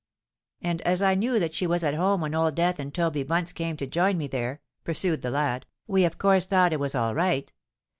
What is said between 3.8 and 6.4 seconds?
join me there," pursued the lad, "we of